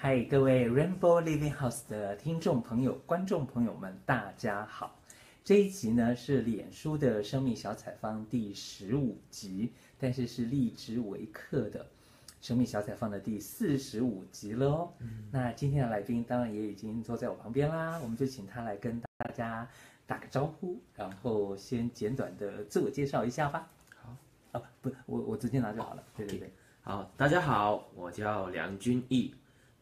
[0.00, 4.96] 嗨，各位 Rainbow Living House 的听众朋友、观众朋友们，大家好。
[5.42, 11.84] 这一集呢是脸书的生命小采访第十五集，但是是荔枝维客的
[12.40, 14.92] 生命小采访的第四十五集了哦。
[15.00, 19.68] 嗯、那今天的来宾当然也已经坐在我旁边啦，我们就请他来跟大家
[20.06, 23.68] 打个招呼，然后先简短的自我介绍一下吧。
[24.00, 24.14] 好，
[24.52, 26.04] 啊，不，我我直接拿就好了。
[26.16, 26.52] 对对对，
[26.82, 29.34] 好，大家好，我叫梁君毅。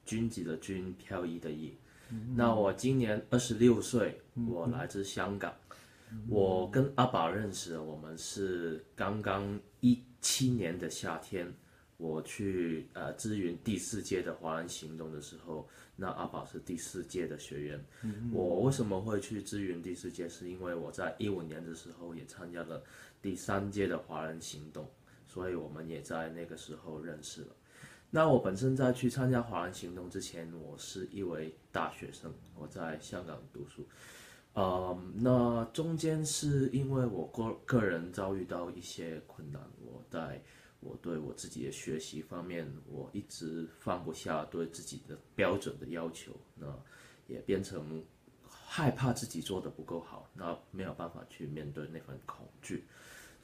[0.06, 1.76] 君子的君，飘逸的逸。
[2.34, 5.52] 那我今年二十六岁，我来自香港。
[6.28, 11.52] 我跟阿宝认识，我们是刚刚一七年的夏天，
[11.96, 17.84] 我去呃支援第四届的华人行动的时候，那阿宝是第四届的学员。
[18.32, 20.28] 我为什么会去支援第四届？
[20.28, 22.80] 是因为我在一五年的时候也参加了
[23.20, 24.88] 第三届的华人行动，
[25.26, 27.48] 所以我们也在那个时候认识了。
[28.08, 33.86] 那我本身在去参加华人行动之前，我是一位大学生，我在香港读书。
[34.54, 40.40] 呃，那中间是因为我个个人遭遇到一些困难，我在
[40.80, 46.66] 我对我自己的学习方面，我一直放不下对自己的标准的要求，那
[47.26, 48.02] 也变成
[48.48, 52.84] 害怕自己做得不够好，那没有办法去面对那份恐惧，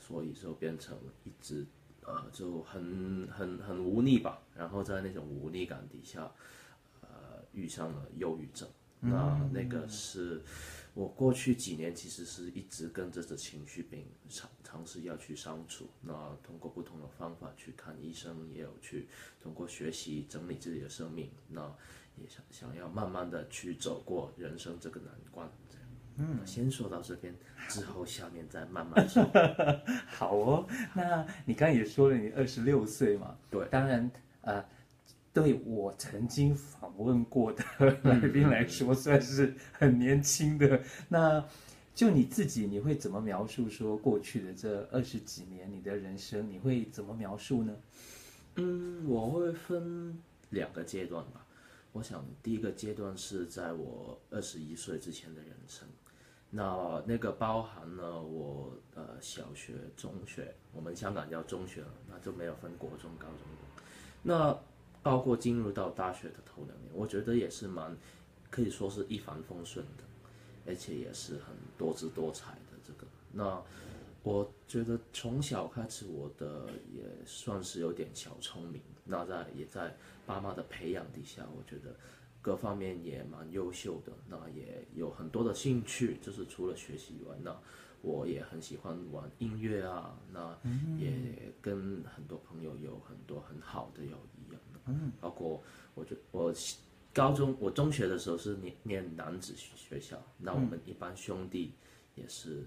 [0.00, 1.66] 所以就变成一直。
[2.04, 6.30] 呃，就很很很无力吧，然后在那种无力感底下，
[7.00, 7.08] 呃，
[7.52, 8.68] 遇上了忧郁症。
[9.04, 10.40] 那那个是
[10.94, 15.88] 我过去几年其实是一直跟着这情绪病尝尝试要去相处。
[16.02, 16.12] 那
[16.44, 19.08] 通过不同的方法去看医生，也有去
[19.40, 21.28] 通过学习整理自己的生命。
[21.48, 21.62] 那
[22.16, 25.50] 也想想要慢慢的去走过人生这个难关。
[26.16, 27.34] 嗯，先说到这边，
[27.68, 29.22] 之后下面再慢慢说。
[30.06, 33.36] 好哦，那你刚刚也说了，你二十六岁嘛？
[33.50, 34.10] 对，当然，
[34.42, 34.64] 呃，
[35.32, 37.64] 对我曾经访问过的
[38.02, 40.76] 来宾来说，算是很年轻的。
[40.76, 41.48] 嗯、那
[41.94, 46.48] 就你自己，你会怎么描述说过去的这二十几年你的人生？
[46.50, 47.74] 你会怎么描述呢？
[48.56, 50.18] 嗯，我会分
[50.50, 51.46] 两个阶段吧。
[51.92, 55.86] 我想第一个阶段是在我二十一岁之前的人生。
[56.54, 63.38] 那那个包含了我呃小学、中学，我们香港叫中学，那就没有分国中、高中。
[64.22, 64.54] 那
[65.02, 67.96] 包括进入到大学的头两年，我觉得也是蛮
[68.50, 70.04] 可以说是一帆风顺的，
[70.66, 73.06] 而且也是很多姿多彩的这个。
[73.32, 73.58] 那
[74.22, 78.82] 我觉得从小开始，我的也算是有点小聪明。
[79.04, 79.96] 那在也在
[80.26, 81.96] 爸妈的培养底下，我觉得。
[82.42, 87.56] 各方面也蛮优秀的，那也有很多的兴趣，就是除了学习以外，那
[88.00, 90.58] 我也很喜欢玩音乐啊，那
[90.98, 95.62] 也跟很多朋友有很多很好的友谊啊，嗯，包括
[95.94, 96.52] 我觉我
[97.14, 101.74] 高中我中学的时候是念念男子学校，那我们一般兄弟
[102.16, 102.66] 也是，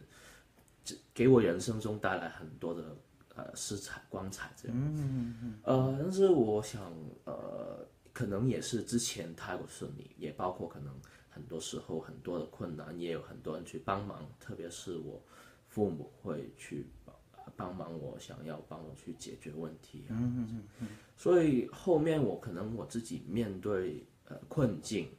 [1.13, 2.96] 给我人生中带来很多的
[3.36, 6.81] 呃色彩光彩这样，嗯嗯嗯，呃，但是我想
[7.25, 7.86] 呃。
[8.15, 10.97] 可能也是之前太过顺利，也包括可能
[11.29, 15.21] 很多时候很多的困难，也有很多人去帮忙，特别是我
[15.67, 17.15] 父母会去帮
[17.57, 20.05] 帮忙我，想要帮我去解决问题。
[20.07, 20.87] 嗯嗯嗯。
[21.17, 25.09] 所以后面我可能我自己面对呃困境，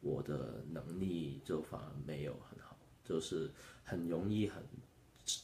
[0.00, 2.74] 我的能力就反而没有很好，
[3.04, 3.50] 就是
[3.84, 4.64] 很容易很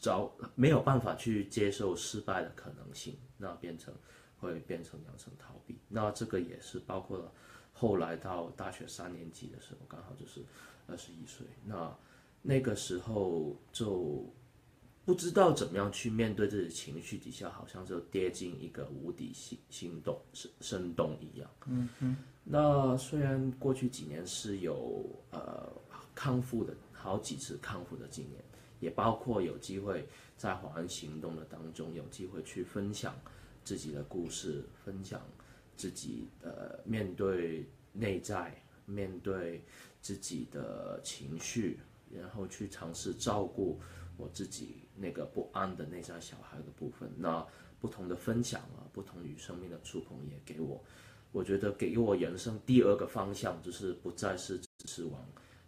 [0.00, 3.92] 早没有办法去接受失败的可能性，那变成。
[4.38, 7.32] 会变成养成逃避，那这个也是包括了
[7.72, 10.44] 后来到大学三年级的时候，刚好就是
[10.86, 11.96] 二十一岁，那
[12.42, 14.24] 那个时候就
[15.04, 21.50] 不知道怎么样去面对这些情绪底下，好像就跌进一个无底心心洞深深洞一样。
[21.66, 22.16] 嗯哼。
[22.44, 25.68] 那虽然过去几年是有呃
[26.14, 28.44] 康复的好几次康复的经验，
[28.78, 33.14] 也包括有机会在华人行动的当中有机会去分享。
[33.66, 35.20] 自己的故事，分享
[35.76, 38.54] 自己的面对内在，
[38.84, 39.64] 面对
[40.00, 43.80] 自己的情绪，然后去尝试照顾
[44.16, 47.10] 我自己那个不安的内在小孩的部分。
[47.18, 47.44] 那
[47.80, 50.80] 不同的分享啊，不同于生命的触碰，也给我，
[51.32, 55.26] 我觉得给我人生第二个方向，就是不再是只是往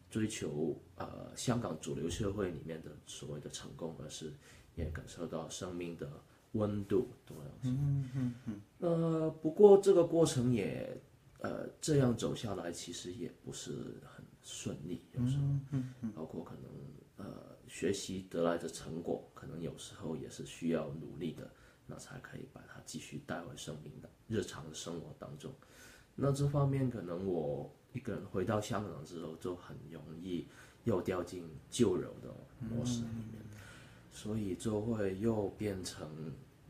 [0.09, 4.33] 追求呃香港主流社会里面的所谓的成功，而是
[4.77, 6.09] 也感受到生命的。
[6.53, 7.77] 温度多样性。
[7.81, 8.61] 嗯嗯嗯。
[8.79, 11.01] 呃，不过这个过程也，
[11.41, 13.73] 呃，这样走下来其实也不是
[14.05, 15.43] 很顺利，有时候，
[15.73, 21.51] 嗯嗯，包括可能呃学习得来的成果，可能有时候也是需要努力的，
[21.87, 25.53] 那才可以把它继续带回生命的日常的生活当中。
[26.15, 30.47] 那这方面可能我一个人回到香港之后，就很容易
[30.85, 33.48] 又掉进旧有的模式里面，嗯、
[34.13, 36.09] 所以就会又变成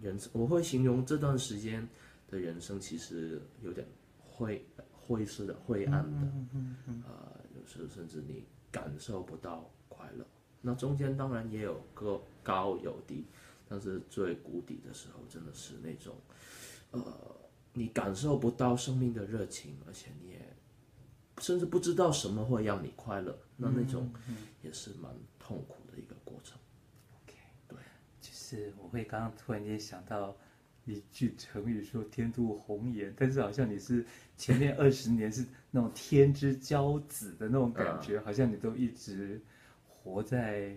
[0.00, 0.30] 人生。
[0.32, 1.86] 我会形容这段时间
[2.28, 3.86] 的人生其实有点
[4.18, 10.26] 灰灰色的、灰暗的，啊、嗯嗯嗯呃，有时候甚至你感受不到快乐。
[10.60, 13.24] 那中间当然也有个高有低，
[13.68, 16.14] 但是最谷底的时候，真的是那种，
[16.90, 17.02] 呃，
[17.72, 20.56] 你感受不到生命的热情，而且你也
[21.40, 24.12] 甚至不知道什么会让你快乐，那那种
[24.60, 26.58] 也是蛮痛苦的一个过程。
[27.22, 27.34] OK，
[27.68, 27.78] 对，
[28.20, 30.36] 就是我会刚刚突然间想到
[30.84, 34.04] 一句成语说“天妒红颜”，但是好像你是
[34.36, 39.40] 前面二十年是那种天之骄子的那种感觉，好像你都一直。
[40.00, 40.74] 活在，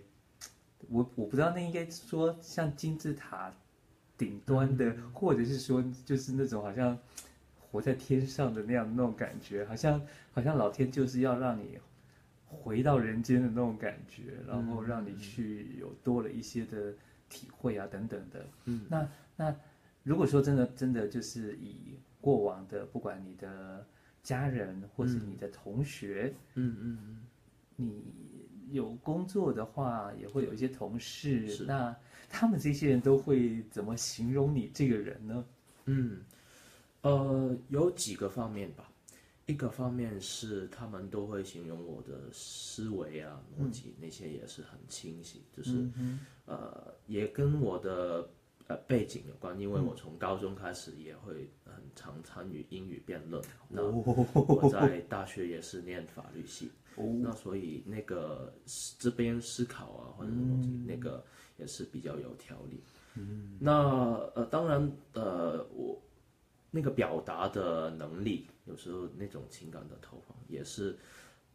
[0.89, 3.53] 我我不知道那应该说像金字塔
[4.17, 6.97] 顶端的，或者是说就是那种好像
[7.57, 10.01] 活在天上的那样的那种感觉，好像
[10.33, 11.77] 好像老天就是要让你
[12.45, 16.93] 回到人间的那种感觉，然后让你去有多了一些的
[17.31, 18.45] 体会啊等等的。
[18.65, 19.55] 嗯，那那
[20.03, 23.83] 如果说真的真的就是以过往的，不管你的
[24.21, 27.23] 家人或是你的同学，嗯嗯嗯，
[27.77, 28.03] 你。
[28.71, 31.65] 有工作的话，也会有一些同事。
[31.67, 31.93] 那
[32.29, 35.45] 他们这些人都会怎么形容你这个人呢？
[35.87, 36.21] 嗯，
[37.01, 38.89] 呃，有几个方面吧。
[39.45, 45.89] 一个方面是他们都会形容我的思维啊、逻辑、嗯、那些也是很清晰，就是、
[46.51, 48.27] 呃，也跟我的
[48.67, 53.41] 呃背景有关，因为我从高中开始也会很常参与英语辩论。
[53.69, 56.69] 嗯、那我在大学也是念法律系。
[56.97, 58.53] 哦、那所以那个
[58.99, 61.23] 这边思考啊，或者东西，嗯、那个
[61.57, 62.83] 也是比较有条理。
[63.15, 65.97] 嗯，那呃，当然呃，我
[66.69, 70.97] 那个表达的能力，有时候那种情感的投放，也是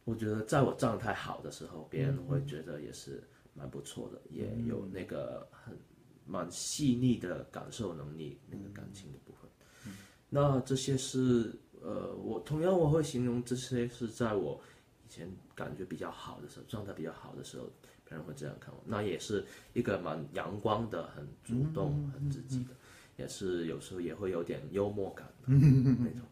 [0.05, 3.23] 我觉得在我状态好的时候，别人会觉得也是
[3.57, 5.77] 蛮不错的，嗯、也有那个很
[6.25, 9.49] 蛮细腻的感受能力，那个感情的部分。
[9.87, 9.93] 嗯、
[10.29, 14.61] 那这些是呃，我同样我会形容这些是在我。
[15.09, 17.63] 以前感觉比较好的时候，状态比较好的时候，
[18.03, 18.83] 别人会这样看我。
[18.85, 22.75] 那也是一个蛮阳光的，很主动、嗯、很积极的，嗯、
[23.15, 26.27] 也是有时候也会有点幽默感的 那种。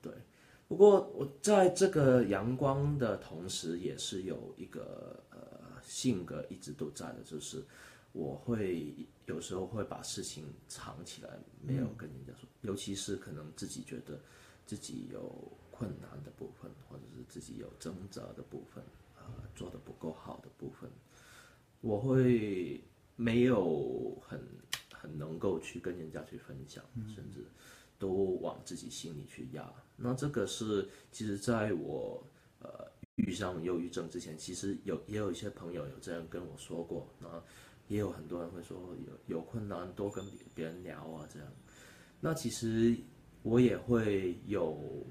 [0.00, 0.10] 对，
[0.66, 5.25] 不过我在这个阳光的同时，也是有一个呃
[5.86, 7.64] 性格一直都在的，就是
[8.12, 8.94] 我会
[9.24, 11.30] 有时候会把事情藏起来，
[11.62, 14.20] 没有跟人家说，嗯、尤其是可能自己觉得
[14.66, 15.50] 自己有。
[15.78, 18.82] 困难的部分，或者是自己有挣扎的部分，
[19.14, 20.90] 啊、呃，做的不够好的部分，
[21.82, 22.82] 我会
[23.14, 24.40] 没有很
[24.90, 26.82] 很能够去跟人家去分享，
[27.14, 27.44] 甚至
[27.98, 29.70] 都往自己心里去压。
[29.96, 32.26] 那这个是，其实在我
[32.60, 37.28] 呃遇上忧郁症之前，其实有也有一些朋友有这样跟我说过，那
[37.88, 40.24] 也有很多人会说有有困难多跟
[40.54, 41.48] 别人聊啊，这样。
[42.20, 42.96] 那其实
[43.42, 45.04] 我也会有。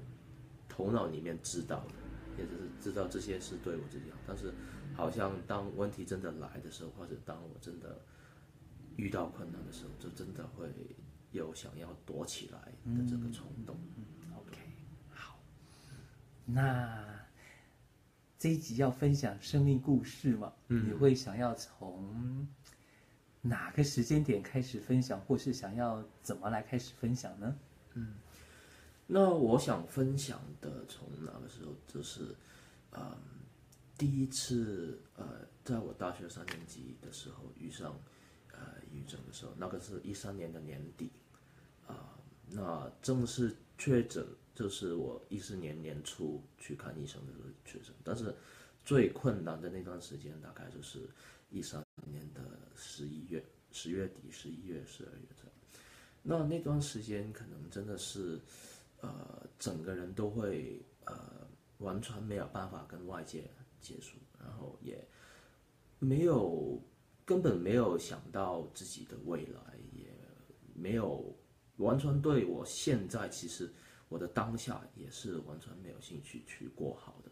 [0.68, 1.94] 头脑里面知道的，
[2.36, 4.52] 也就是知道这些是对我自己好，但是
[4.94, 7.98] 好像当问题真的来的时候，或者当我真的
[8.96, 10.70] 遇到困难的时候，就真的会
[11.32, 12.58] 有想要躲起来
[12.94, 13.74] 的这个冲动。
[14.36, 14.58] OK，
[15.08, 15.38] 好，
[16.44, 17.25] 那
[18.38, 20.52] 这一集要分享生命故事嘛？
[20.68, 22.46] 嗯、你会想要从
[23.40, 27.56] 哪个时间点开始分享，或是想要怎么来开始分享呢？
[27.94, 28.14] 嗯。
[29.06, 32.34] 那我想分享的，从那个时候就是，
[32.90, 33.16] 嗯，
[33.96, 37.96] 第一次呃，在我大学三年级的时候遇上
[38.52, 38.58] 呃
[38.90, 41.12] 抑郁症的时候，那个是一三年的年底，
[41.86, 42.04] 啊、呃，
[42.50, 44.26] 那正式确诊
[44.56, 48.34] 就是我一四年年初去看医生的时候确诊，但是
[48.84, 51.08] 最困难的那段时间大概就是
[51.50, 52.40] 一三年的
[52.74, 55.52] 十一月、十月底、十一月、十二月这样，
[56.22, 58.40] 那那段时间可能真的是。
[59.02, 61.14] 呃，整个人都会呃，
[61.78, 63.44] 完全没有办法跟外界
[63.78, 65.06] 接触，然后也
[65.98, 66.82] 没有
[67.26, 69.60] 根本没有想到自己的未来，
[69.92, 70.06] 也
[70.74, 71.36] 没有
[71.76, 73.70] 完全对我现在其实
[74.08, 77.30] 我的当下也是完全没有兴趣去过好的，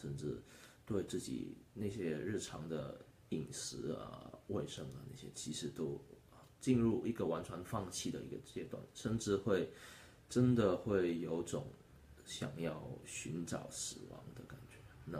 [0.00, 0.42] 甚至
[0.84, 3.00] 对自己那些日常的
[3.30, 6.00] 饮食啊、卫生啊那些，其实都
[6.60, 9.70] 进入一个完全放弃的一个阶段，甚至会。
[10.28, 11.64] 真的会有种
[12.24, 15.18] 想要寻找死亡的感觉，那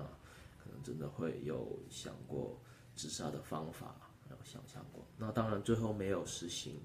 [0.59, 2.61] 可能真的会有想过
[2.97, 5.07] 自杀的方法，然后想象过。
[5.17, 6.81] 那当然最后没有实行，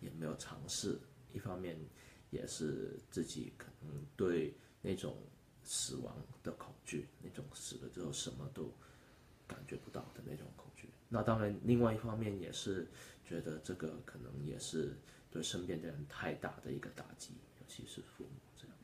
[0.00, 0.98] 也没有尝试。
[1.30, 1.78] 一方面
[2.30, 5.16] 也是自己可能对那种
[5.62, 8.72] 死亡的恐惧，那种死了之后什么都
[9.46, 10.88] 感觉不到的那种恐惧。
[11.08, 12.86] 那当然，另外一方面也是
[13.24, 14.96] 觉得这个可能也是
[15.30, 18.76] 对身边的人太大的一个打击，尤其是父母这样。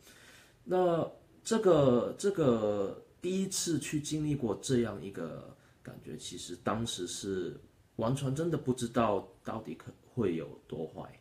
[0.65, 7.61] 那这个这个第一次去经历过这样一个感觉，其实当时是
[7.97, 11.21] 完全真的不知道到底可会有多坏，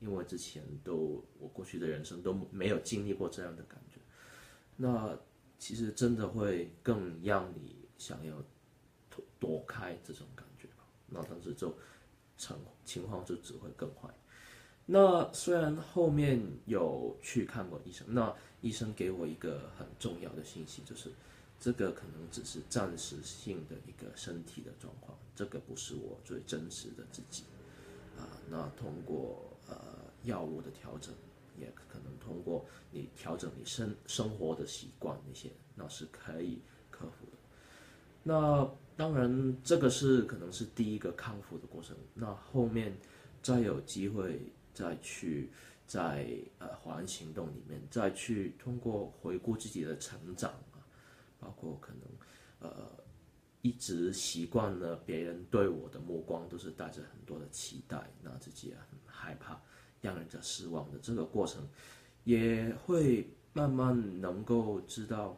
[0.00, 4.00] 因为之前都我过去的人生都没有经历过这样的感觉。
[4.76, 5.18] 那
[5.58, 8.42] 其实真的会更让你想要。
[9.40, 11.74] 躲开这种感觉吧，那当时就
[12.36, 14.08] 情情况就只会更坏。
[14.86, 21.10] 那虽然后面有去看过医生，那医生给我一个很重要的信息，就是
[21.58, 27.44] 这个可能只是暂时性的一个身体的状况，这个不是我最真实的自己
[28.16, 28.22] 啊。
[28.48, 29.76] 那通过呃
[30.24, 31.14] 药物的调整，
[31.56, 36.60] 也可能通过你调整你生生活的习惯那些，那是可以
[36.90, 37.38] 克服的。
[38.22, 38.68] 那。
[38.98, 41.96] 当然，这个是可能是第一个康复的过程。
[42.14, 42.98] 那后面
[43.40, 44.40] 再有机会
[44.74, 45.52] 再去
[45.86, 46.26] 在
[46.58, 50.82] 呃华人行动里面再去通过回顾自己的成长啊，
[51.38, 52.90] 包括可能呃
[53.62, 59.60] 一直习惯了别人对我的目光都是带着很多的期待，那自己也很害怕
[60.00, 61.68] 让人家失望的这个过程，
[62.24, 65.36] 也会慢慢能够知道。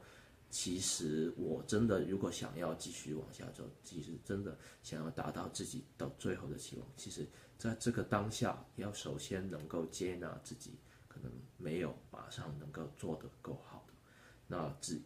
[0.53, 7.25] 其实我真的，如果想要继续往下走，其实真的想要达到自己到最后的期望，其实
[7.57, 10.73] 在这个当下，要首先能够接纳自己
[11.07, 13.95] 可能没有马上能够做得够好的，
[14.49, 15.01] 那接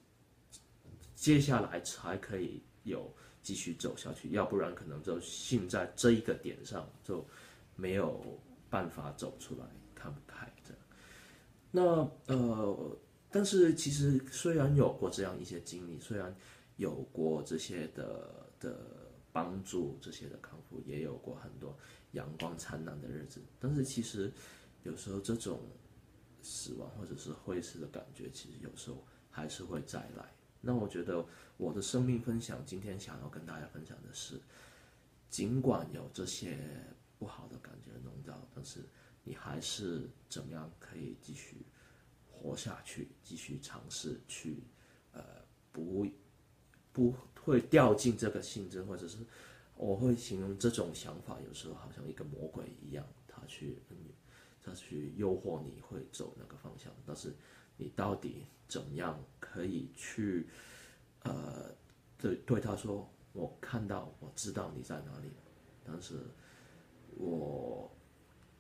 [1.14, 7.23] 接下来才可以有继续走下去，要不然可能就陷在这一个点上，就
[7.76, 8.40] 没有
[8.75, 9.64] 办法走出来，
[9.95, 10.83] 看不开这样。
[11.71, 11.83] 那
[12.35, 12.99] 呃。
[13.37, 16.33] 但是其实虽然有过这样一些经历，虽然
[16.76, 18.78] 有过这些的的
[19.33, 21.76] 帮助，这些的康复，也有过很多
[22.12, 24.33] 阳光灿烂的日子，但是其实
[24.85, 25.59] 有时候这种
[26.43, 30.33] 死亡或者是灰色的感觉，其实有时候还是会再来。
[30.61, 31.26] 那我觉得
[31.57, 34.40] 我的生命分享今天想要跟大家分享的是，
[35.28, 36.57] 尽管有这些
[37.18, 38.80] 不好的感觉笼罩，但是
[39.23, 41.64] 你还是怎么样可以继续。
[42.37, 44.62] 活下去，继续尝试去，
[45.12, 45.23] 呃，
[45.73, 46.06] 不，
[46.92, 49.16] 不会掉进这个陷阱，或者是
[49.76, 53.78] 我会形容这种想法，有时候好像一个魔鬼一样，他去，
[54.62, 57.35] 他去诱惑你会走那个方向，但是
[57.78, 60.47] 你到底怎么样可以去，
[61.23, 61.75] 呃，
[62.18, 65.30] 对对他说，我看到，我知道你在哪里，
[65.83, 66.26] 但是
[67.16, 67.90] 我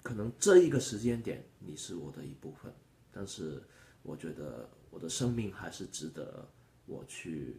[0.02, 2.72] 可能这一个时间点，你是我的一部分。
[3.12, 3.62] 但是，
[4.02, 6.48] 我觉得我的生命还是值得
[6.86, 7.56] 我去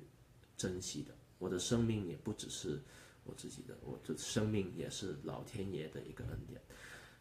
[0.57, 1.13] 珍惜的。
[1.39, 2.81] 我的生命也不只是
[3.23, 6.61] 我自己的，我的生命也是老天爷的一个恩典。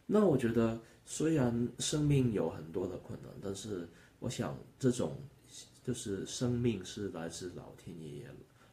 [0.05, 3.87] 那我觉得，虽然生命有很多的困难，但是
[4.19, 5.17] 我想，这种
[5.83, 8.29] 就是生命是来自老天爷，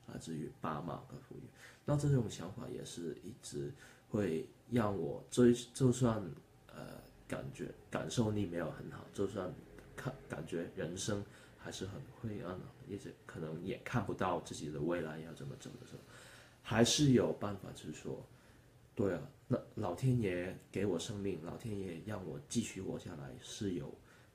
[0.09, 1.42] 来自于爸妈的赋予。
[1.85, 3.73] 那这种想法也是一直
[4.12, 6.23] 会让我追，就算
[6.69, 7.02] 呃。
[7.28, 9.50] 感觉感受力没有很好，就算
[9.97, 11.25] 看感觉人生
[11.57, 16.00] 还是很灰暗的，一直可能也看不到自己的未来要怎么走的时候，
[16.62, 18.23] 还是有办法，就是说，
[18.95, 23.90] 对啊，那老天爷给我生命，老天爷让我继续活下来是有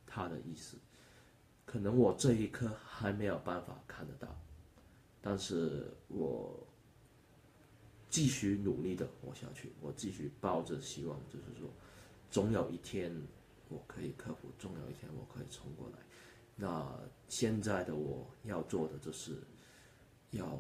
[0.08, 0.76] 他的意思，
[1.66, 4.36] 可能我这一刻还没有办法看得到，
[5.22, 6.67] 但是我
[8.10, 11.70] 继续努力的活下去，我继续抱着希望，就是说。
[12.30, 13.10] 总有一天
[13.70, 16.00] 我可以克服，总有一天我可以冲过来。
[16.58, 17.00] 那
[17.30, 19.42] 现在的我要做的就是，
[20.32, 20.60] 要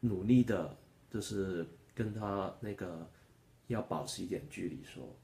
[0.00, 0.74] 努力的，
[1.10, 3.06] 就是跟他那个
[3.66, 5.14] 要保持一点距离，说，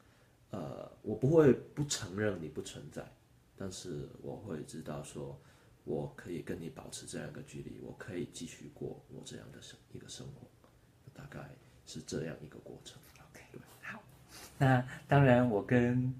[0.50, 3.11] 呃，我不会不承认你不存在，
[3.57, 5.40] 但是我会知道说，
[5.85, 10.47] 我可以跟你保持这样一个距离，我可以继续过我这样的生一个生活，
[11.16, 11.40] 大概
[11.87, 13.00] 是这样一个过程。
[13.30, 13.42] OK，
[13.82, 14.02] 好
[14.58, 16.12] 那当然，我跟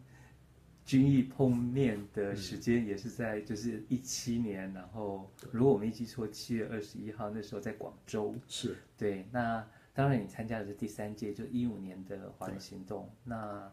[0.85, 8.35] 君毅碰面的时间也是在就是一七年，然后如果我没记错，七月二十一号那时候在广州。
[8.47, 9.26] 是对。
[9.33, 13.11] 那当然，你参加的是第三届，就一五年的华人行动。
[13.25, 13.71] 那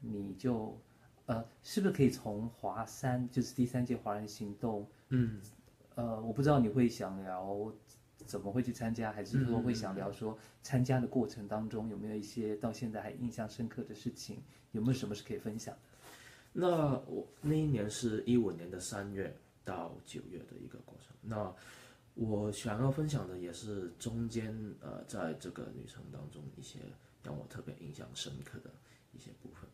[0.00, 0.80] 你就
[1.26, 4.88] 呃，是不是可以从华山，就是第三届华人行动？
[5.08, 5.40] 嗯。
[5.96, 7.72] 呃，我不知道你会想聊。
[8.28, 9.10] 怎么会去参加？
[9.10, 14.42] 还是说会想聊说参加的过程当中有没有一些到现在还印象深刻的事情？
[14.72, 15.80] 有没有什么是可以分享的？
[16.52, 16.66] 那
[17.06, 21.16] 我那一年是一五年的三月到九月的一个过程。
[21.22, 21.52] 那
[22.14, 26.80] 我想要分享的也是中间呃，在这个旅程当中一些
[27.22, 28.70] 让我特别印象深刻的
[29.12, 29.68] 一些部分。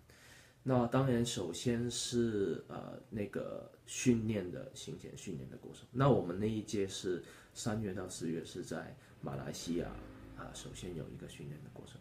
[0.66, 5.86] 那当然，首先是呃那个训练的行前训练的过程。
[5.92, 7.22] 那我们那一届是
[7.54, 9.88] 三月到四月是在马来西亚
[10.36, 12.00] 啊，首先有一个训练的过程。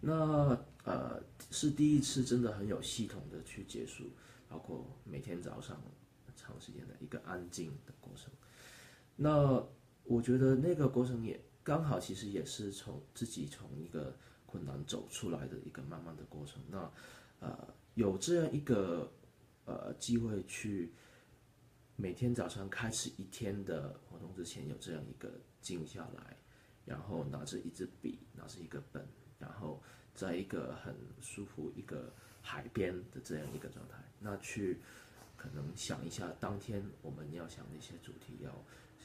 [0.00, 4.10] 那呃是第一次真的很有系统的去结束，
[4.48, 5.80] 包括每天早上
[6.36, 8.30] 长时间的一个安静的过程。
[9.16, 9.64] 那
[10.04, 16.60] 我觉得那个过程也刚好，其实也是从自己从一个困难走出来的一个慢慢的过程。
[16.68, 16.92] 那
[17.40, 19.12] 呃，有这样一个
[19.64, 20.92] 呃机会去
[21.96, 25.30] 每天早上开始一天的活动之前，有这样一个
[25.60, 26.36] 静下来，
[26.84, 29.06] 然后拿着一支笔，拿着一个本，
[29.38, 29.82] 然后
[30.14, 34.80] 在一个很舒服一个海边的这样一个状态，那去
[35.36, 38.52] 可能想一下当天我们要想的一些主题要。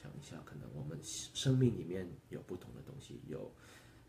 [0.00, 3.52] 想一下，可能我们生命里面有不同的东西，有，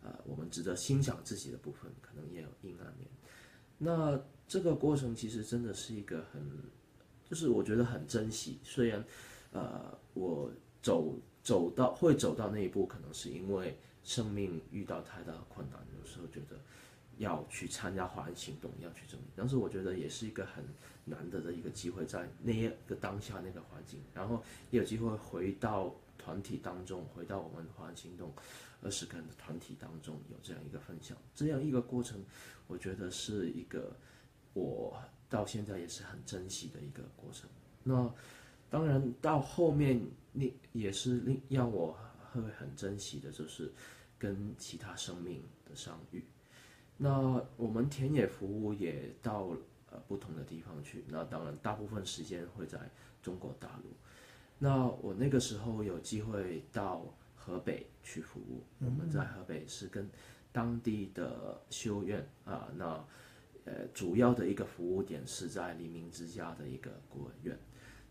[0.04, 3.10] 呃，我们值得欣赏自己的部分，可能也有阴暗面。
[3.76, 6.48] 那这个过程其实真的是一个很，
[7.30, 8.60] 就是我觉得很珍惜。
[8.64, 9.06] 虽然，
[9.52, 16.60] 呃，我走走到会走到那一步，可能是因为生命遇到太大的困难，有时候觉得。
[17.20, 20.64] 要去参加华人行动，要去证明，但是我觉得也是一个很
[21.04, 28.32] 难得的一个机会，在那个当下那个环境，然后也有机会回到团体当中，回到我们华人行动
[28.82, 32.24] 二十个人的团体当中，有这样一个分享，这样一个过程，
[32.68, 33.94] 我觉得是一个
[34.54, 34.98] 我
[35.30, 37.50] 到现在也是很珍惜的一个过程。
[37.84, 38.12] 那
[38.70, 41.98] 当然到后面，你也是令让我
[42.32, 43.72] 会很珍惜的，就是
[44.18, 46.24] 跟其他生命的相遇。
[46.98, 49.56] 那我们田野服务也到
[49.90, 52.78] 呃不同的地方去，那当然大部分时间会在
[53.24, 53.90] 中国大陆。
[54.60, 57.06] 那我那个时候有机会到
[57.36, 60.10] 河北去服务，我们在河北是跟
[60.52, 63.04] 当地的修院啊，那
[63.69, 67.58] 呃主要的一个服务点是在黎明之家的一个孤儿院。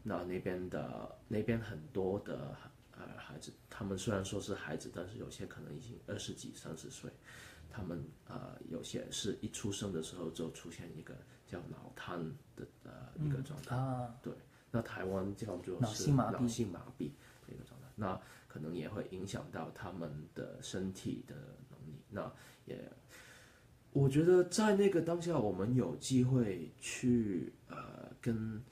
[0.05, 2.57] 那那边的那边很多的
[2.93, 7.11] 呃孩子，他们虽然说是孩子，但是有些可能已经二十几、三十岁。
[7.71, 11.15] 他们呃有些是一出生的时候就出现一个
[11.47, 12.19] 叫脑瘫
[12.57, 14.33] 的呃一个状态，嗯啊、对，
[14.71, 17.11] 那台湾叫做是脑性麻痹
[17.49, 21.35] 一个状态，那可能也会影响到他们的身体的
[21.71, 22.01] 能力。
[22.09, 22.33] 那
[22.65, 22.91] 也，
[23.99, 28.63] 我觉得在那个当下，我们有机会去呃跟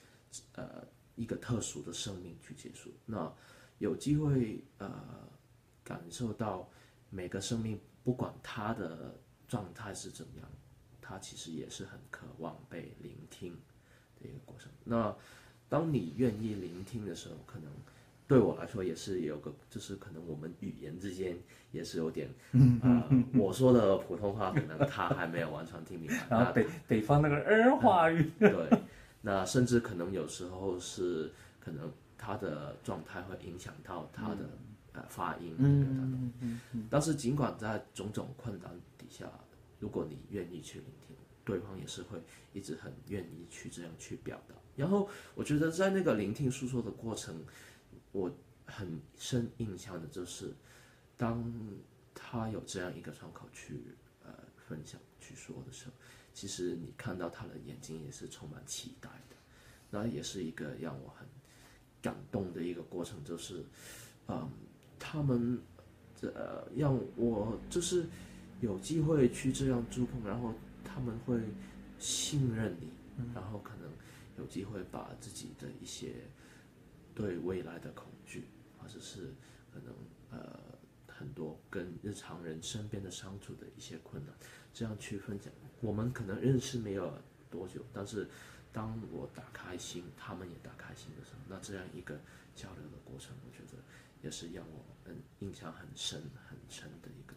[0.53, 0.87] 呃
[1.17, 3.33] 一个特殊的生命去接触，那
[3.79, 4.89] 有机会呃
[5.83, 6.71] 感受到
[7.11, 7.77] 每个生命。
[8.05, 10.49] 不管他的状态是怎么样，
[11.01, 13.53] 他其实也是很渴望被聆听
[14.21, 14.71] 的一个过程。
[14.85, 15.12] 那
[15.69, 17.69] 当你愿意聆听的时候，可能
[18.29, 21.37] 对我来说也是有个，就是可能我们语言之间
[21.73, 22.29] 也是有点，
[22.83, 26.27] 呃，我说的普通话可能他还没有完全听明白。
[26.31, 28.79] 然后北北方那个儿化语，嗯，对，
[29.23, 34.49] 那甚至可能有时候是可能他的状态会影响到他的
[34.93, 35.05] 呃。
[35.11, 39.31] 发音，嗯嗯嗯，但是尽管在种种困难底下，
[39.79, 42.19] 如果你愿意去聆听，对方也是会
[42.55, 44.55] 一直很愿意去这样去表达。
[44.75, 47.35] 然后我觉得在那个聆听诉说的过程，
[48.12, 48.31] 我
[48.66, 50.53] 很深印象的就是，
[51.16, 51.53] 当
[52.14, 53.83] 他有这样一个窗口去
[54.25, 55.92] 呃分享去说的时候，
[56.33, 59.37] 其实你看到他的眼睛也是充满期待的，
[59.90, 61.27] 那也是一个让我很
[62.01, 63.64] 感动的一个过程，就是
[64.29, 64.51] 嗯。
[64.99, 65.61] 他们
[66.19, 68.07] 这，呃，让我就是
[68.62, 71.38] 有机会去这样触碰，然后他们会
[71.99, 72.88] 信任你，
[73.35, 73.88] 然后可能
[74.38, 76.14] 有机会把自己的一些
[77.17, 78.45] 对未来的恐惧，
[78.79, 79.35] 或者是
[79.73, 79.93] 可能
[80.31, 80.61] 呃
[81.09, 84.33] 很多跟日常人身边的相处的一些困难，
[84.73, 85.53] 这样去分享。
[85.81, 87.13] 我们可能认识没有
[87.51, 88.29] 多久，但是
[88.73, 92.21] 当我打开心，他们也打开心的时候，那这样一个
[92.55, 93.83] 交流的过程，我觉得。
[94.23, 97.37] 也是让我很印象很深很深的一个。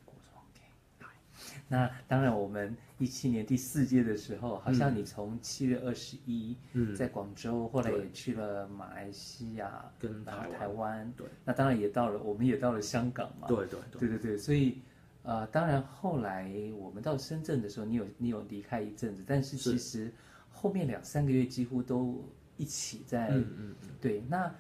[1.67, 6.55] 那当然，我们一七年第四届的时候，好像你从七月二十一，
[6.95, 11.11] 在广州，嗯、后来也去了马来西亚跟台台湾。
[11.15, 13.47] 对，那当然也到了，我们也到了香港嘛。
[13.47, 14.81] 对对对对对对，所以
[15.23, 20.11] 呃，当然后来我们到深圳的时候，你有你有离开一阵子，但是其实
[20.51, 22.23] 后面两三个月几乎都
[22.57, 23.29] 一起在。
[23.29, 23.89] 嗯嗯嗯。
[24.01, 24.53] 对，那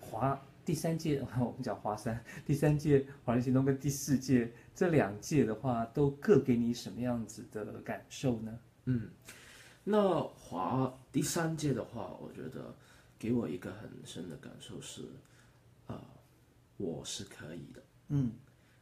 [0.00, 0.40] 华。
[0.64, 8.58] 第三届 我们讲华山，第三届华人行动跟第四届这两届的话，都各给你什么样子的感受呢？
[8.84, 9.10] 嗯，
[9.84, 12.74] 那华第三届的话，我觉得
[13.18, 15.02] 给我一个很深的感受是，
[15.86, 16.04] 啊、呃，
[16.76, 17.82] 我是可以的。
[18.08, 18.32] 嗯，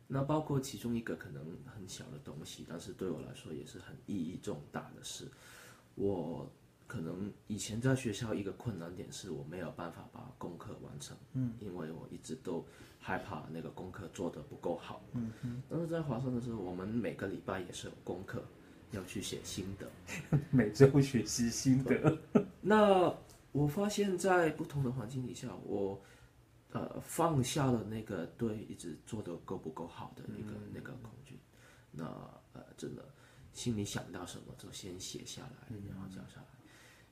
[0.07, 5.29] 那包括其中一个可能很小的东西，但是对我来说也是很意义重大的事。
[5.95, 6.51] 我
[6.91, 12.67] 可能以前在学校一个困难点是我没有办法把功课完成，嗯，因为我一直都
[12.99, 15.63] 害怕那个功课做得不够好，嗯嗯。
[15.69, 18.43] 但是在华山的时候，我们每个礼拜也是有功课。
[18.93, 19.89] 要去写心得，
[20.51, 22.19] 每周学习心得。
[22.61, 23.15] 那
[23.53, 26.03] 我发现，在不同的环境底下，我
[26.73, 31.39] 呃放下了那个对一直做得够不够好的那个、嗯、那个恐惧。
[31.93, 32.05] 那
[32.53, 33.05] 呃，真的
[33.53, 36.60] 心里想到什么就先写下来，然后交下来。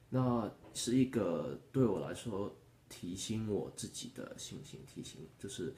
[0.09, 2.55] 那是一个对我来说
[2.89, 5.75] 提醒我自己的信心，提醒就是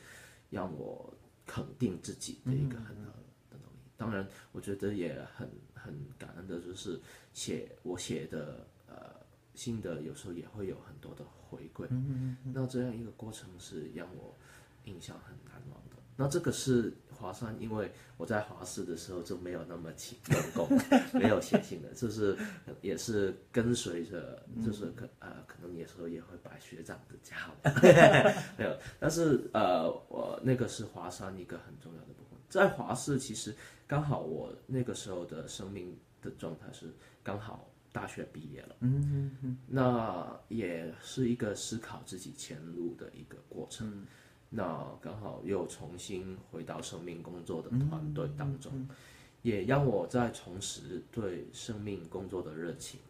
[0.48, 1.12] 让我
[1.46, 3.12] 肯定自己的一个很好
[3.50, 3.90] 的能力。
[3.96, 5.48] 当然，我觉得也很。
[5.82, 7.00] 很感恩的就是
[7.32, 9.16] 写我写的呃
[9.54, 11.86] 心得，有时候也会有很多的回馈。
[11.88, 12.52] 嗯嗯嗯。
[12.54, 14.36] 那这样一个过程是让我
[14.84, 15.89] 印象很难忘的。
[16.20, 20.78] 那这个是华山，因为我在华师的时候就没有那么勤用功，
[21.18, 22.37] 没有写信的，就是
[22.83, 27.50] 也是跟随着，就是可呃可能有时候也会摆学长的架，
[28.59, 28.76] 没有。
[28.98, 33.54] 但是呃我那个是华山一个很重要的部分，在华师其实。
[33.90, 44.06] 刚好我那个时候的生命的状态是刚好大学毕业了，嗯嗯嗯，那也是一个思考自己前路的一个过程，嗯、
[44.50, 48.96] 那刚好又重新回到生命工作的团队当中，嗯嗯嗯、
[49.40, 53.00] 也让我再重拾对生命工作的热情，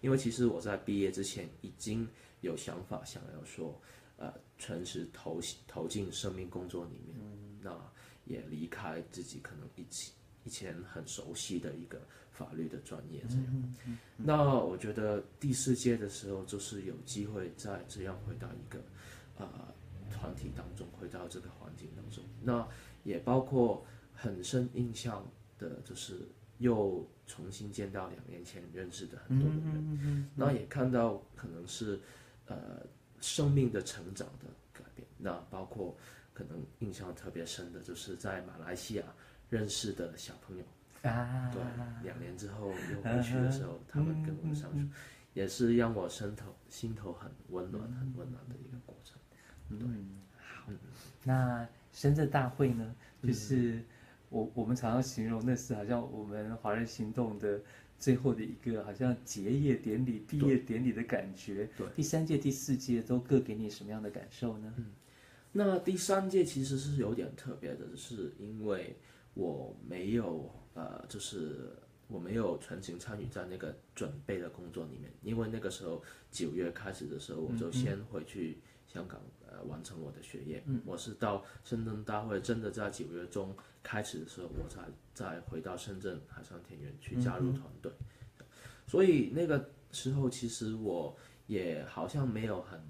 [0.00, 2.08] 因为其实我在毕业之前已经
[2.40, 3.80] 有想法想要说，
[4.16, 7.72] 呃，全职投投进生命工作里面，嗯、那。
[8.28, 10.12] 也离开自己可能以前
[10.44, 11.98] 以前很熟悉的一个
[12.30, 13.74] 法律的专业这样，
[14.18, 18.78] 那我觉得第四届的时候就是有机会再这样回到一个
[19.38, 19.48] 呃
[20.18, 22.66] 团体当中，回到这个环境当中，那
[23.04, 25.24] 也包括很深印象
[25.58, 26.28] 的就是
[26.58, 32.00] 又重新见到两年前认识的很多的人，嗯嗯嗯、那也看到可能是
[32.46, 32.56] 呃
[33.20, 35.96] 生命的成长的改变，那包括。
[36.38, 39.02] 可能印象特别深的就是在马来西亚
[39.50, 40.62] 认识的小朋友
[41.02, 41.60] 啊，对，
[42.04, 44.92] 两年之后又回去的时候，啊、他们跟我们相处，嗯、
[45.34, 49.17] 也是让我心头心头很温暖、嗯、很温暖的一个过程。
[49.68, 50.72] 对，嗯、好，
[51.24, 52.94] 那深圳大会呢？
[53.22, 53.82] 就是
[54.28, 57.60] 我、嗯、我们常常形容那是好像我们华人行动的
[57.98, 61.68] 最后的一个好像结业典礼、毕业典礼的感觉。
[61.76, 64.72] 对，第三届、第四届都各给你什么样的感受呢？
[64.76, 64.92] 嗯
[65.50, 68.94] 那第三届其实是有点特别的，是因为
[69.32, 71.70] 我没有呃，就是
[72.06, 78.58] 我没有全程参与在那个准备的工作里面，因为那个时候九月开始的时候，我就先回去
[78.92, 80.60] 香港呃完成我的学业。
[80.66, 84.82] 嗯，我是到深圳大会真的在九月中开始的时候，我才
[85.14, 87.92] 再回到深圳海上田园去加入团队。
[88.86, 92.80] 所以那个时候其实我也好像没有很。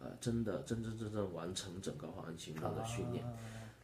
[0.00, 3.32] 呃，真的真真正正完成整个华人行动的训练，啊、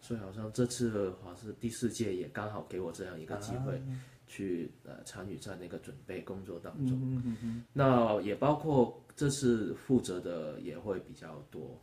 [0.01, 3.83] 所以好像这次的话是第四届，也刚好给我这样一个机会，
[4.27, 6.99] 去、啊、呃参与在那个准备工作当中。
[7.03, 11.81] 嗯嗯嗯、那也包括这次负责的也会比较多，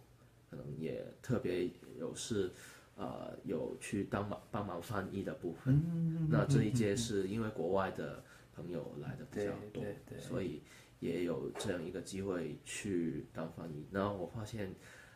[0.50, 2.52] 可能也特别有是，
[2.96, 5.82] 呃有去当忙帮忙翻译的部分。
[5.86, 8.24] 嗯、那这一届是因为国外的
[8.56, 9.84] 朋友来的比较多，
[10.20, 10.62] 所以。
[11.02, 14.72] 也有这样一个机会去当翻译，然后我发现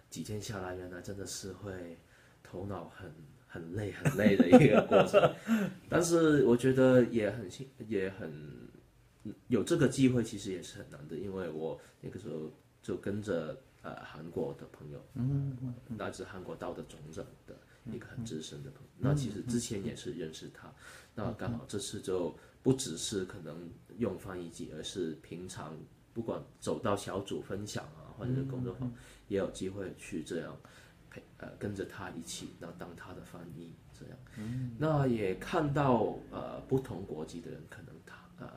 [0.10, 1.96] 几天下来，原来真的是会
[2.42, 3.14] 头脑很
[3.56, 5.34] 很累很累的一个过程。
[5.88, 8.30] 但是我觉得也很幸，也很
[9.48, 15.56] 有这个机会，其实也是很难的，因为我那个时候就跟着呃韩国的朋友，嗯，
[15.98, 17.56] 来自韩国道的总长的
[17.94, 20.70] 一个很资深的朋友，那其实之前也是认识他，
[21.16, 23.72] 那刚好这次就不只是可能。
[23.98, 25.74] 用翻译机，而是平常
[26.14, 28.94] 不管走到小组分享啊，或者是工作坊，嗯嗯、
[29.30, 30.54] 也有机会去这样
[31.16, 34.18] 陪呃跟着他一起，那当他的翻译这样。
[34.38, 38.52] 嗯、那也看到呃不同国籍的人，可能他呃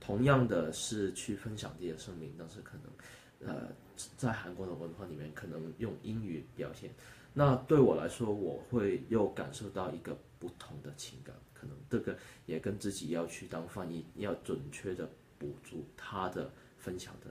[0.00, 3.68] 同样的是去分享自己的生命，但是可能呃
[4.16, 6.90] 在韩国的文化里面，可能用英语表现。
[7.34, 11.34] 那对我来说，我会又感受到一个不同的情感。
[11.54, 17.30] 可能这个也跟自己要去当翻译，要准确的补足他的分享的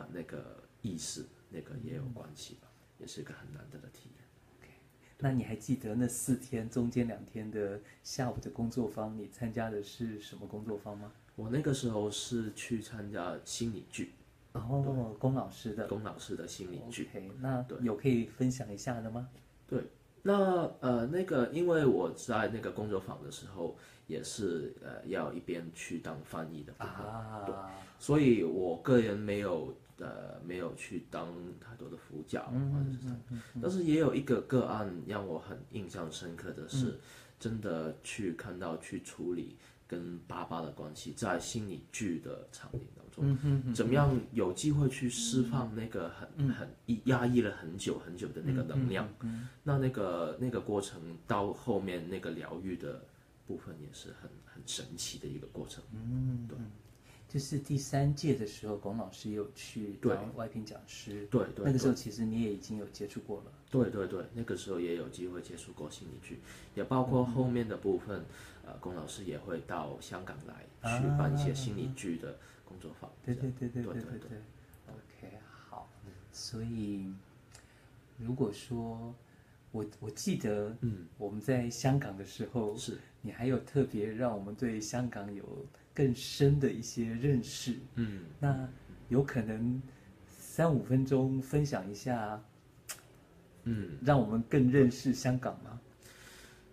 [0.00, 2.68] 啊那个意思，那个也有关系吧，
[3.02, 4.24] 也是一个很难得的体验。
[4.62, 4.72] Okay.
[5.18, 11.12] 那你还记得那四天中间两天的下午的工作坊，你参加的是什么工作坊吗？
[11.34, 14.12] 我那个时候是去参加心理剧，
[14.52, 17.08] 哦，龚老师的，龚老师的心理剧。
[17.10, 19.28] OK，那有可以分享一下的吗？
[19.66, 19.82] 对，
[20.22, 23.74] 那呃那个，因为我在那个工作坊的时候，
[24.06, 27.54] 也是呃要一边去当翻译的部分，啊，对，
[27.98, 31.28] 所以我个人没有呃没有去当
[31.60, 36.98] 太多的辅教，或者是，但是也有一个个案让我很印象深刻的是，嗯、
[37.38, 39.56] 真的去看到去处理。
[39.88, 46.66] 跟爸爸的关系，在心理剧的场景当中，怎么样有机会去释放那个很、嗯、很
[47.04, 49.06] 压抑了很久很久的那个能量？
[49.62, 53.04] 那那个那个过程到后面那个疗愈的
[53.46, 55.84] 部分也是很很神奇的一个过程。
[55.92, 56.56] 嗯，对。
[57.32, 66.40] 就是第三届的时候，龚老师有去当外聘讲师，对对，那个时候其实你也已经有接触过了，对对对，那个时候也有机会接触过心理剧，
[66.74, 68.18] 也包括后面的部分，
[68.64, 74.38] 嗯、呃，龚老师也会到香港来去办一些心理剧的工作坊，对对对对对对对，对
[74.88, 75.36] ，OK，
[75.70, 75.88] 好，
[76.32, 77.10] 所以
[78.18, 79.14] 如果说
[79.70, 82.98] 我我记得，嗯，我们在香港的时候，是。
[83.24, 85.42] 你还有特别让我们对香港有。
[85.94, 88.68] 更深的一些认识，嗯，那
[89.08, 89.80] 有可能
[90.26, 92.42] 三五分钟分享一下，
[93.64, 95.80] 嗯，让我们更认识香港吗？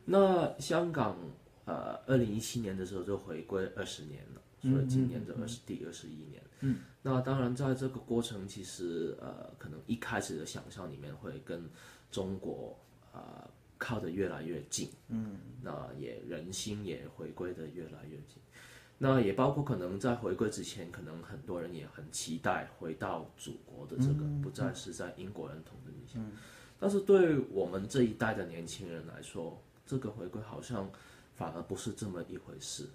[0.05, 1.17] 那香港，
[1.65, 11.69] 呃，二零一七年的时候就回归二十年了，所以今年的二十第二十一年，嗯，那当然在这个过程，其实呃，可能一开始的想象里面会跟
[12.10, 12.75] 中国
[13.12, 18.41] 啊、呃、靠得越来越近，嗯，那也人心也回归的越来越近。
[19.01, 26.19] 那也包括可能在回归之前，可能很多人也很期待回到祖国的这个，不再是在英国人统治底下。
[26.77, 30.91] 但是对我们这一代的年轻人来说，这个回归好像
[31.33, 32.89] 反而不是这么一回事，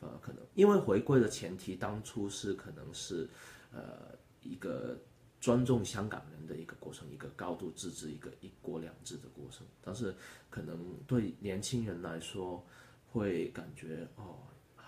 [0.00, 3.28] 反而可能因为回归的前提当初是可能是，
[3.72, 4.98] 呃，一个
[5.40, 9.64] 尊重香港人的一个过程，一个高度自治，一个一国两制的过程。
[9.80, 10.12] 但是
[10.50, 12.66] 可能对年轻人来说，
[13.12, 14.38] 会感觉哦。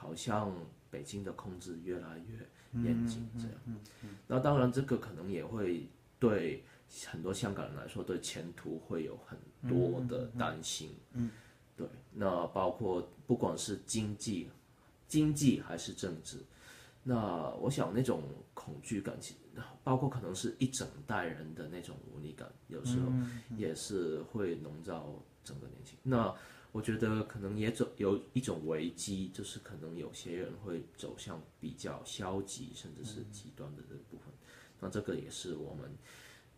[0.00, 0.54] 好像
[0.90, 3.52] 北京的控制越来越严谨，这样。
[4.28, 5.88] 那当然，这个可能也会
[6.20, 6.62] 对
[7.06, 9.36] 很多香港人来说，对前途会有很
[9.68, 10.94] 多的担心。
[11.14, 11.30] 嗯，
[11.76, 11.86] 对。
[12.12, 14.48] 那包括不管是经济、
[15.08, 16.38] 经济还是政治，
[17.02, 18.22] 那我想那种
[18.54, 19.18] 恐惧感，
[19.82, 23.10] 包括可能是一整代人的那种无力感，有时候
[23.56, 25.98] 也是会笼罩整个年轻。
[26.04, 26.32] 那
[26.70, 34.26] 我觉得可能也走有一种危机，就是可能有些人会走向比较消极，甚至是极端的这个部分。
[34.78, 35.90] 那这个也是我们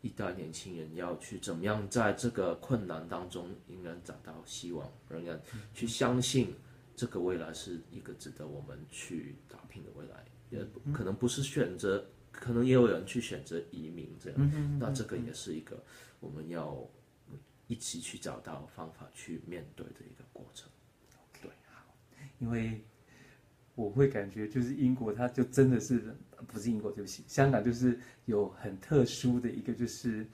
[0.02, 5.40] 一代年轻人要去怎么样在这个困难当中，仍然找到希望，仍然
[5.72, 6.54] 去相信
[6.96, 10.26] 这个未来是一个值得我们去打拼的未来。
[10.50, 10.58] 也
[10.92, 14.78] 可能不是选择，可能也有人去选择移民这样。
[14.80, 15.80] 那这个也是一个
[16.18, 16.84] 我们要。
[17.70, 20.68] 一起去找到方法去面对的一个过程。
[21.40, 21.94] 对，好，
[22.40, 22.82] 因为
[23.76, 26.16] 我会感觉就是英国，它就真的是
[26.48, 30.26] 不是英国，对不起，香港就是有很特殊的一个，就是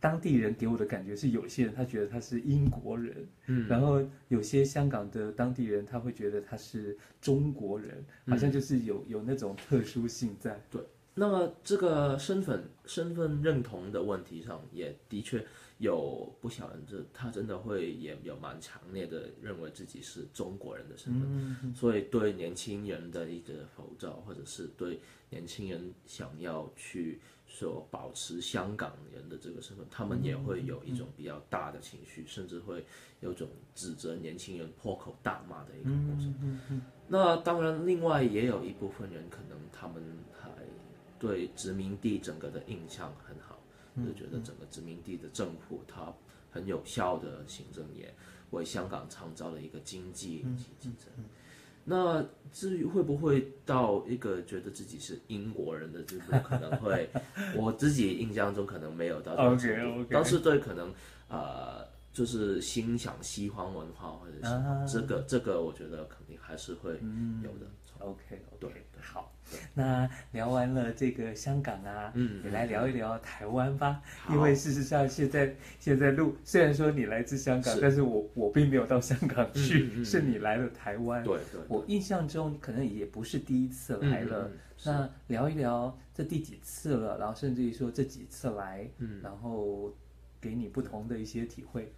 [0.00, 10.60] 当地人给我的感觉是，有些人他觉得他是英国人，嗯，然后有些香港的当地人他会觉得他是中国人，好像就是有有那种特殊性在。
[10.68, 10.82] 对，
[11.14, 15.46] 那么这个身份身份认同的问题上，也的确。
[15.78, 32.84] 有不少人，这他真的会也有蛮强烈的认为自己是中国人的身份，嗯嗯、所以对年轻人的一个口罩，或者是对年轻人想要去说保持香港人的这个身份，他们也会有一种比较大的情绪，嗯、甚至会
[33.20, 36.80] 有种指责年轻人破口大骂的一个过程。
[37.08, 40.00] 那当然，另外也有一部分人可能他们
[40.32, 40.48] 还
[41.18, 43.53] 对殖民地整个的印象很好。
[43.96, 46.12] 就觉得整个殖民地的政府，它
[46.50, 48.12] 很有效的行政，也
[48.50, 50.44] 为香港创造了一个经济
[50.80, 51.08] 竞争。
[51.84, 57.10] 那至于会不会到一个觉得自己是英国人的这个可能会，
[57.54, 60.00] 我自己印象中可能没有到这种程度。
[60.00, 60.06] Okay, okay.
[60.10, 60.94] 但是对可能
[61.28, 64.40] 呃，就是欣赏西方文化或者是
[64.90, 65.26] 这个、uh.
[65.26, 66.92] 这个，我觉得肯定还是会
[67.42, 67.66] 有的。
[68.04, 69.30] OK OK，好。
[69.74, 74.02] 那聊完了这个香港啊，嗯，也来聊一聊台湾吧。
[74.28, 81.22] 嗯、因为事实上，现在现在录，虽然说你来自香港，是但是我我并没有到香港去，是你来了台湾。
[81.22, 84.50] 对对，我印象中可能也不是第一次来了。
[84.50, 89.92] 嗯、那聊一聊这第几次了，然后甚至于说这几次来，嗯，然后
[90.40, 91.92] 给你不同的一些体会。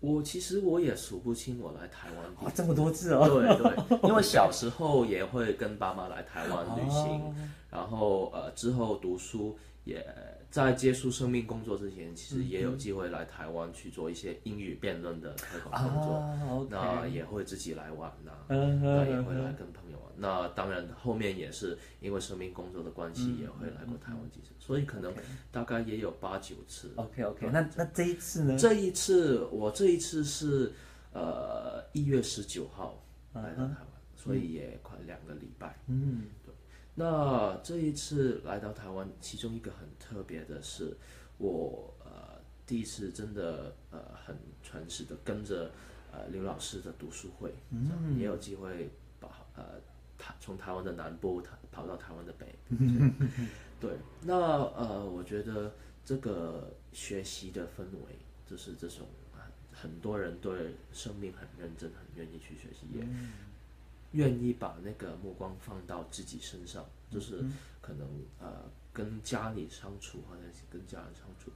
[0.00, 3.28] 我其实我也数不清我来台湾哦，这么多次哦。
[3.28, 7.34] 对对，因为 小时候也会跟爸妈来台湾旅行，哦、
[7.70, 10.06] 然后呃之后读书也
[10.50, 20.08] 在接触生命工作之前，其实也有机会来台湾去做一些英语辩论的推广工作，那也会自己来玩呐，嗯、那也会来跟朋友玩。
[20.16, 25.14] 那当然，后面也是因为生命工作的关系，也会来过台湾几次，嗯、所以可能
[25.52, 26.90] 大概也有八九次。
[26.96, 28.56] OK OK，那那这一次呢？
[28.58, 30.72] 这一次我这一次是
[31.12, 33.00] 呃一月十九号
[33.34, 35.78] 来到台湾，嗯、所以也快两个礼拜。
[35.88, 36.47] 嗯，对。
[36.98, 40.96] 那这一次来到台湾，其中一个很特别的是，
[41.38, 45.70] 我呃第一次真的呃很诚实的跟着
[46.10, 49.80] 呃刘老师的读书会，嗯，也有机会把呃。
[50.40, 52.74] 从台湾的南部，他跑到台湾的北部，
[53.80, 55.72] 对，那呃，我觉得
[56.04, 59.06] 这个学习的氛围，就是这种
[59.72, 63.00] 很多人对生命很认真，很愿意去学习，也
[64.12, 67.44] 愿意把那个目光放到自己身上，就是
[67.80, 68.08] 可能
[68.40, 71.50] 呃跟家里相处，或者是跟家人相处，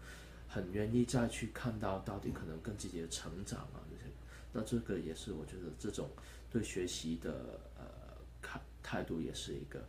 [0.48, 4.12] 很愿意再去看到到底可能跟自己的成长啊这些，
[4.52, 6.08] 那这个也是我觉得这种
[6.50, 7.84] 对学习的呃
[8.40, 8.60] 看。
[8.84, 9.80] 态度也是一个，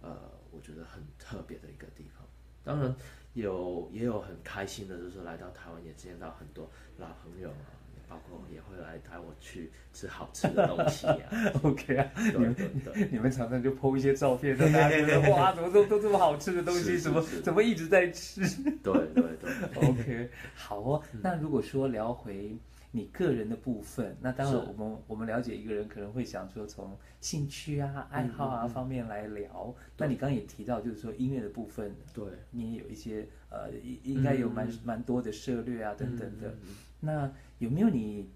[0.00, 0.18] 呃，
[0.50, 2.26] 我觉得很特别的一个地方。
[2.64, 2.92] 当然
[3.34, 7.70] 有也有很开心的，就是来到台湾也见到很多老朋友啊，
[8.12, 11.18] 包括也会来带我去吃好吃的东西啊。
[11.62, 12.56] OK 啊，你们
[13.10, 18.42] 你们常常就 po 一些照片，让大家觉得哇，怎么都都这么好吃的东西，怎么怎么一直在吃？
[18.82, 19.50] 对对对，
[19.88, 21.02] OK，好哦。
[21.22, 22.54] 那如果说聊回。
[22.94, 29.74] 你个人的部分，那当然我们我们了解一个人可能会想说从兴趣啊、爱好啊方面来聊。
[29.96, 33.70] 那你刚刚也提到，就是说音乐的部分，对，你也有一些呃，
[34.02, 36.54] 应该有蛮、嗯、蛮多的涉略啊等等的。
[37.04, 38.30] 那有没有你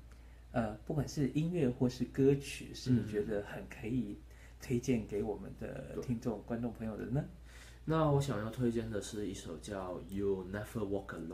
[0.53, 4.19] 呃，不管是音乐或是歌曲，是你觉得很可以
[4.61, 7.25] 推荐给我们的听众、观众朋友的呢？
[7.85, 11.29] 那我想要推荐的是一首叫《You Never Walk Alone》，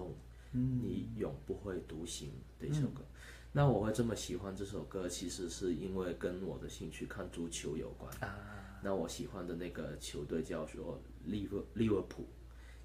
[0.52, 3.02] 嗯，你永不会独行的一首歌。
[3.02, 3.06] 嗯
[3.54, 8.10] 那我会这么喜欢这首歌，其实是因为跟我的兴趣看足球有关。
[8.20, 12.26] 啊，那我喜欢的那个球队叫做利物利物浦，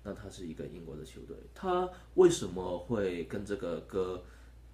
[0.03, 1.37] 那它是一个英国的球队。
[1.55, 4.21] 它为什么会跟这个歌，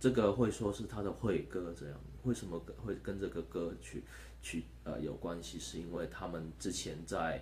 [0.04, 1.98] 这个会说是他的会歌这样？
[2.24, 4.04] 为什么会跟这个歌曲
[4.42, 5.58] 去呃有关系？
[5.60, 7.42] 是因为他们之前在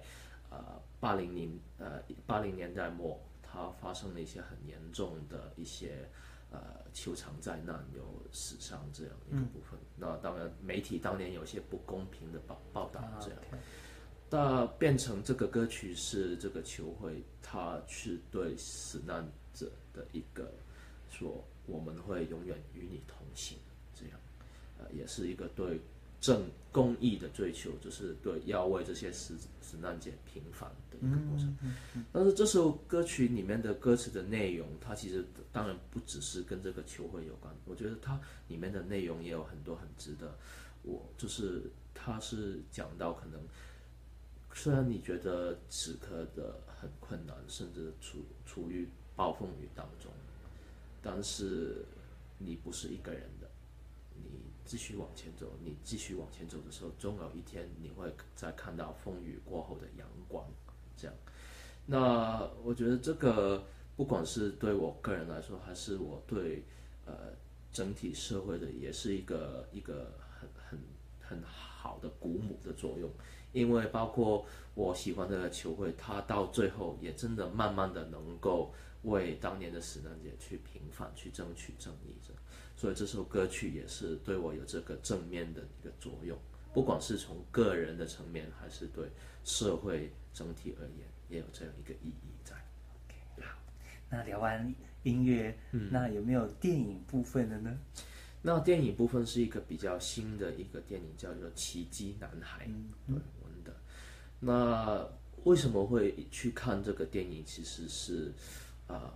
[0.52, 6.08] 呃八零年呃八零年代末，它发生了一些很严重的一些。
[6.54, 6.60] 呃，
[6.92, 13.40] 球场灾难有死伤这样一个部分，嗯、那当然媒体当年有些不公平的报报道这样，
[14.30, 20.54] 那、啊 okay、变成这个歌曲是这个球会，它是对死难者的一个
[21.12, 23.60] 说，我们会永远与你同行
[23.94, 24.20] 这样，
[24.80, 25.80] 呃，也是一个对。
[26.22, 31.58] 正公益的追求，就是对要为这些死死难者平反的一个过程。
[32.14, 37.52] 但是这首歌曲里面的歌词的内容，它其实当然不只是跟这个球会有关。
[37.66, 40.38] 我觉得它里面的内容也有很多很值得
[40.84, 41.64] 我，就是
[41.96, 43.42] 它是讲到可能，
[44.54, 50.12] 虽然你觉得此刻的很困难，甚至处处于暴风雨当中，
[51.02, 51.86] 但是
[52.38, 53.50] 你不是一个人的。
[54.14, 60.46] 你继续往前走，你继续往前走的时候，终有一天你会再看到风雨过后的阳光。
[60.96, 61.16] 这样，
[61.88, 66.64] 那我觉得这个不管是对我个人来说，还是我对
[67.06, 67.34] 呃
[67.72, 70.80] 整体社会的，也是一个一个很很
[71.20, 73.10] 很好的鼓舞的作用。
[73.54, 78.72] 因为包括我喜欢的球会，它到最后也真的慢慢的能够
[79.04, 82.16] 为当年的死难者去平反，去争取正义。
[82.76, 86.38] 所以这首歌曲也是对我有这个正面的一个作用，
[86.74, 89.08] 不管是从个人的层面，还是对
[89.44, 92.56] 社会整体而言，也有这样一个意义在。
[93.06, 93.58] OK，好，
[94.10, 97.78] 那聊完音乐，嗯，那有没有电影部分的呢？
[98.42, 102.66] 那电影部分是一个比较新的一个电影，叫做《奇迹男孩》。
[102.68, 103.76] 嗯，对，文的。
[104.40, 105.08] 那
[105.44, 107.46] 为什么会去看这个电影？
[107.46, 109.14] 其实是，啊、呃。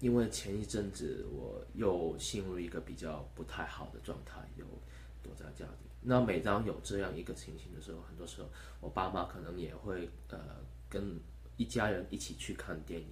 [0.00, 4.64] 因为前一阵子我又陷入一个比较不太好的状态，又
[5.22, 5.88] 躲在家里。
[6.02, 8.48] 那每当有这样一个情形的时候，很多时候
[8.80, 10.38] 我爸妈可能也会呃
[10.90, 11.18] 跟
[11.56, 13.08] 一家人一起去看电影，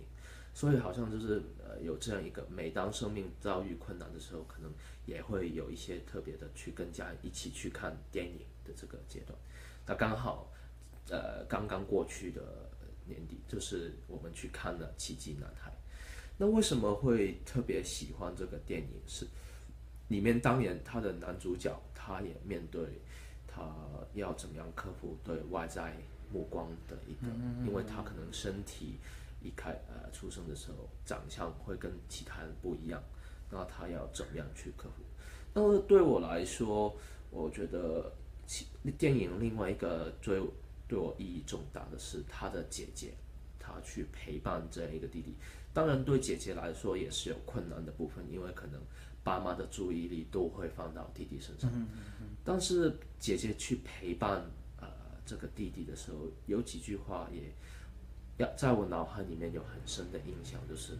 [0.52, 4.70] 所以好像就是呃有这样一个，每当生命遭遇困难的时候，可能
[5.06, 9.38] 也会有一些特别的去跟家人一起去看电影的这个阶段。
[9.86, 10.52] 那刚好
[11.08, 12.68] 呃刚刚过去的
[13.06, 15.70] 年底，就是我们去看了《奇迹男孩》。
[16.38, 18.88] 那为什么会特别喜欢这个电影？
[19.06, 19.26] 是，
[20.08, 22.82] 里面当然他的男主角他也面对
[23.46, 23.62] 他
[24.14, 25.96] 要怎么样克服对外在
[26.32, 27.30] 目光的一个，
[27.64, 28.96] 因为他可能身体
[29.40, 33.00] 一开呃出生的时候长相会跟其他人不一样，
[33.50, 35.02] 那他要怎么样去克服？
[35.54, 36.96] 那么对我来说，
[37.30, 38.10] 我觉得
[38.46, 38.66] 其
[38.98, 40.42] 电影另外一个最
[40.88, 43.12] 对我意义重大的是他的姐姐，
[43.58, 45.36] 他去陪伴这样一个弟弟。
[45.72, 48.80] 当然对姐姐来说也是有困难的部分，因为可能
[49.24, 51.70] 爸妈的注意力都会放到弟弟身上。
[51.74, 51.88] 嗯
[52.20, 54.44] 嗯，但是姐姐去陪伴
[54.78, 54.88] 呃。
[55.24, 57.54] 这个弟弟的时候，有几句话也
[58.36, 60.98] 要在我脑海里面有很深的印象，就是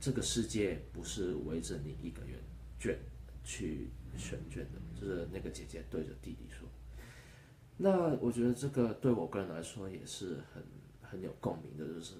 [0.00, 2.40] 这个世界不是围着你一个人
[2.76, 2.98] 卷
[3.44, 6.68] 去旋转的，就是那个姐姐对着弟弟说。
[7.76, 10.62] 那我觉得这个对我个人来说也是很
[11.00, 12.14] 很有共鸣的，就是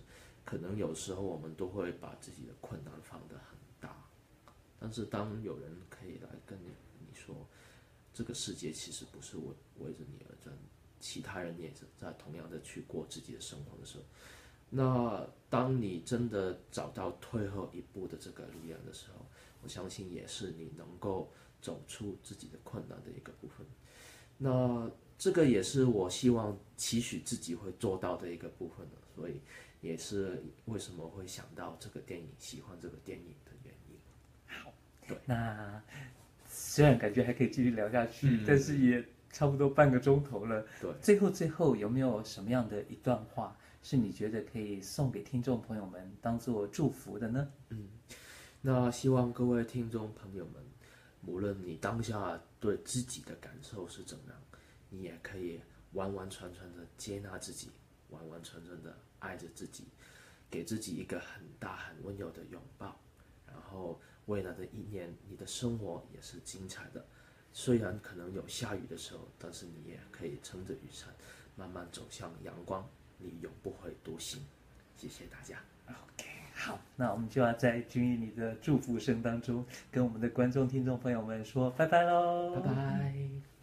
[0.45, 3.97] 可能有时候我们都会把自己的困难放得很大，
[4.79, 6.69] 但是当有人可以来跟你
[7.01, 7.35] 你说，
[8.13, 9.45] 这个世界其实不是围
[9.79, 10.55] 围着你而转。
[11.01, 14.05] 其他人也是在同样的去过自己的生活的时候，
[14.71, 19.27] 那当你真的找到退后一步的这个力量的时候，
[19.63, 21.31] 我相信也是你能够
[21.61, 23.67] 走出自己的困难的一个部分。
[24.39, 29.41] 那这个也是我希望期许自己会做到的一个部分的，所以
[29.85, 33.97] 也是为什么会想到这个电影，喜欢这个电影的原因。
[34.47, 34.73] 好，
[35.07, 35.83] 对，那
[36.49, 39.05] 虽然感觉还可以继续聊下去，嗯、但是也。
[39.35, 47.51] 差不多半个钟头了，对，最后最后有没有什么样的一段话是你觉得可以送给听众朋友们当做祝福的呢？
[47.71, 47.89] 嗯，
[48.61, 50.63] 那希望各位听众朋友们，
[51.27, 54.41] 无论你当下对自己的感受是怎么样，
[54.89, 55.61] 你也可以
[55.95, 57.71] 完完全全的接纳自己，
[58.15, 59.85] 完完全全的爱着自己，
[60.51, 62.97] 给自己一个很大很温柔的拥抱，
[63.47, 67.05] 然后未来的一年，你的生活也是精彩的。
[67.53, 71.09] 虽然可能有下雨的时候，但是你也可以撑着雨伞，
[71.57, 72.85] 慢慢走向阳光。
[73.19, 74.43] 你永不会独行。
[74.97, 75.59] 谢谢大家。
[75.87, 82.57] OK，好，那我们就要在均一你的祝福声当中，跟我们的观众、听众朋友们说拜拜喽！
[82.57, 83.54] 拜拜。